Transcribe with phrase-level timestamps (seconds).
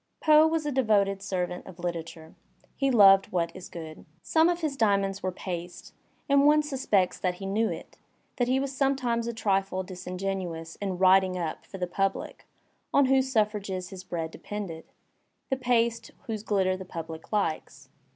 [0.19, 2.33] Poe was a devoted servant of literatiu^.
[2.75, 4.03] He loved what is good.
[4.23, 5.93] Some of his diamonds were paste,
[6.27, 7.99] and one sus pects that he knew it,
[8.37, 12.47] that he was sometimes a trifle disin genuous in "writing up" for the public,
[12.91, 14.85] on whose suffrages his bread depended,
[15.51, 17.89] the paste whose gUtter the pubUe likes.